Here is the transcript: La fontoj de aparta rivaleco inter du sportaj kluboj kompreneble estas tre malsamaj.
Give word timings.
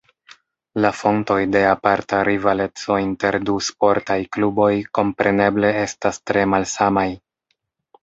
La 0.85 0.89
fontoj 1.01 1.37
de 1.55 1.61
aparta 1.73 2.23
rivaleco 2.31 2.99
inter 3.03 3.39
du 3.51 3.59
sportaj 3.69 4.19
kluboj 4.39 4.73
kompreneble 5.01 5.75
estas 5.87 6.23
tre 6.29 6.51
malsamaj. 6.57 7.09